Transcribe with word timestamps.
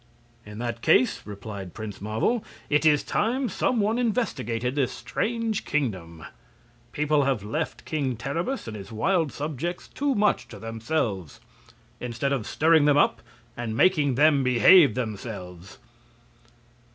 "In 0.47 0.57
that 0.57 0.81
case," 0.81 1.21
replied 1.25 1.75
Prince 1.75 2.01
Marvel, 2.01 2.43
"it 2.71 2.87
is 2.87 3.03
time 3.03 3.47
some 3.49 3.79
one 3.79 3.99
investigated 3.99 4.73
this 4.73 4.91
strange 4.91 5.63
kingdom. 5.63 6.25
People 6.91 7.25
have 7.25 7.43
left 7.43 7.85
King 7.85 8.15
Terribus 8.17 8.67
and 8.67 8.75
his 8.75 8.91
wild 8.91 9.31
subjects 9.31 9.87
too 9.87 10.15
much 10.15 10.47
to 10.47 10.57
themselves; 10.57 11.39
instead 11.99 12.33
of 12.33 12.47
stirring 12.47 12.85
them 12.85 12.97
up 12.97 13.21
and 13.55 13.77
making 13.77 14.15
them 14.15 14.41
behave 14.43 14.95
themselves." 14.95 15.77